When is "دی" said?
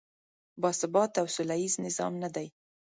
2.35-2.47